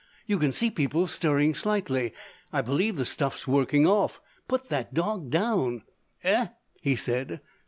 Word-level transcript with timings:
You 0.25 0.39
can 0.39 0.51
see 0.51 0.71
people 0.71 1.05
stirring 1.05 1.53
slightly. 1.53 2.11
I 2.51 2.61
believe 2.61 2.95
the 2.95 3.05
stuff's 3.05 3.47
working 3.47 3.85
off! 3.85 4.19
Put 4.47 4.69
that 4.69 4.95
dog 4.95 5.29
down." 5.29 5.83
"Eh?" 6.23 6.47
he 6.81 6.95
said. 6.95 7.39